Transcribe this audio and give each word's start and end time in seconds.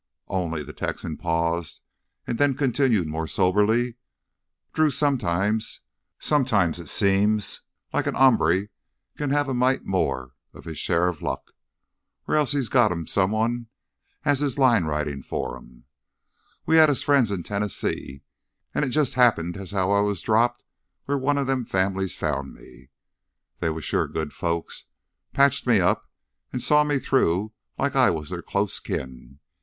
"Only," 0.29 0.63
the 0.63 0.73
Texan 0.73 1.15
paused 1.17 1.81
and 2.25 2.39
then 2.39 2.55
continued 2.55 3.07
more 3.07 3.27
soberly, 3.27 3.97
"Drew, 4.73 4.89
sometimes—sometimes 4.89 6.79
it 6.79 6.89
seems 6.89 7.61
like 7.93 8.07
a 8.07 8.11
hombre 8.17 8.69
can 9.15 9.29
have 9.29 9.47
a 9.47 9.53
mite 9.53 9.85
more'n 9.85 10.31
his 10.63 10.79
share 10.79 11.07
of 11.07 11.21
luck; 11.21 11.51
or 12.27 12.35
else 12.35 12.53
he's 12.53 12.67
got 12.67 12.91
him 12.91 13.05
Someone 13.05 13.67
as 14.25 14.41
is 14.41 14.57
line 14.57 14.85
ridin' 14.85 15.21
for 15.21 15.55
him. 15.55 15.85
We 16.65 16.77
had 16.77 16.89
us 16.89 17.03
friends 17.03 17.29
in 17.29 17.43
Tennessee, 17.43 18.23
an' 18.73 18.83
it 18.83 18.89
jus' 18.89 19.13
happened 19.13 19.55
as 19.55 19.69
how 19.69 19.91
I 19.91 19.99
was 19.99 20.23
dropped 20.23 20.63
where 21.05 21.15
one 21.19 21.37
of 21.37 21.45
them 21.45 21.63
families 21.63 22.15
found 22.15 22.55
me. 22.55 22.89
They 23.59 23.67
sure 23.81 24.07
was 24.07 24.13
good 24.13 24.33
folks; 24.33 24.85
patched 25.31 25.67
me 25.67 25.79
up 25.79 26.09
an' 26.51 26.59
saw 26.59 26.83
me 26.83 26.97
through 26.97 27.53
like 27.77 27.95
I 27.95 28.09
was 28.09 28.31
their 28.31 28.41
close 28.41 28.79
kin. 28.79 29.37